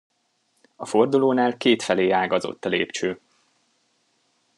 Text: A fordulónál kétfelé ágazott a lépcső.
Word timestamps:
A 0.75 0.85
fordulónál 0.85 1.57
kétfelé 1.57 2.09
ágazott 2.09 2.65
a 2.65 2.69
lépcső. 2.69 3.19